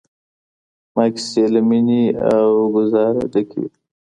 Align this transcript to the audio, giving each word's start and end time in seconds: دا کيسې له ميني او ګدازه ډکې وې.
دا 0.93 1.03
کيسې 1.15 1.43
له 1.53 1.59
ميني 1.69 2.03
او 2.33 2.49
ګدازه 2.73 3.19
ډکې 3.31 3.57
وې. 3.61 3.69